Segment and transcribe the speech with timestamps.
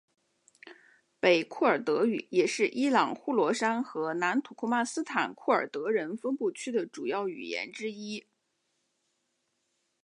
[1.19, 8.25] 北库尔德语也是伊朗呼罗珊和南土库曼斯坦库尔德人分布区的主要语言之一。